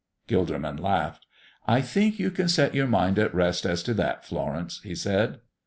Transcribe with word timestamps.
Gilderman 0.27 0.77
laughed. 0.79 1.27
"I 1.67 1.79
think 1.79 2.17
you 2.17 2.31
can 2.31 2.47
set 2.47 2.73
your 2.73 2.87
mind 2.87 3.19
at 3.19 3.35
rest 3.35 3.67
as 3.67 3.83
to 3.83 3.93
that, 3.93 4.25
Florence," 4.25 4.81
he 4.83 4.95
said. 4.95 5.41